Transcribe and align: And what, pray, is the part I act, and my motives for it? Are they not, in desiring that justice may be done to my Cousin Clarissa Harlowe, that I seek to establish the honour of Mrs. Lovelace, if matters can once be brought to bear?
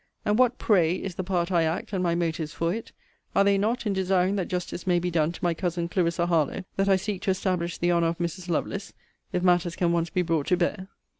And 0.25 0.39
what, 0.39 0.57
pray, 0.57 0.95
is 0.95 1.13
the 1.13 1.23
part 1.23 1.51
I 1.51 1.61
act, 1.61 1.93
and 1.93 2.01
my 2.01 2.15
motives 2.15 2.51
for 2.53 2.73
it? 2.73 2.91
Are 3.35 3.43
they 3.43 3.55
not, 3.59 3.85
in 3.85 3.93
desiring 3.93 4.35
that 4.37 4.47
justice 4.47 4.87
may 4.87 4.97
be 4.97 5.11
done 5.11 5.31
to 5.31 5.43
my 5.43 5.53
Cousin 5.53 5.87
Clarissa 5.87 6.25
Harlowe, 6.25 6.63
that 6.75 6.89
I 6.89 6.95
seek 6.95 7.21
to 7.21 7.29
establish 7.29 7.77
the 7.77 7.91
honour 7.91 8.07
of 8.07 8.17
Mrs. 8.17 8.49
Lovelace, 8.49 8.93
if 9.31 9.43
matters 9.43 9.75
can 9.75 9.91
once 9.91 10.09
be 10.09 10.23
brought 10.23 10.47
to 10.47 10.57
bear? 10.57 10.87